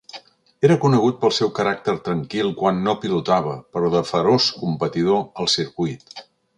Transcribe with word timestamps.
Era 0.69 0.77
conegut 0.85 1.19
pel 1.25 1.33
seu 1.39 1.51
caràcter 1.59 1.95
tranquil 2.09 2.51
quan 2.63 2.81
no 2.89 2.97
pilotava, 3.05 3.55
però 3.77 3.95
de 3.99 4.05
feroç 4.15 4.51
competidor 4.65 5.25
al 5.43 5.57
circuit. 5.59 6.23